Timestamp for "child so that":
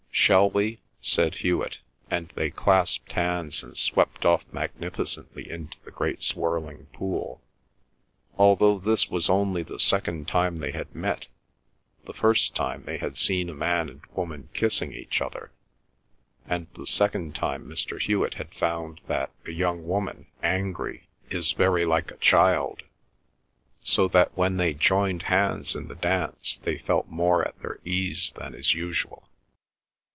22.17-24.37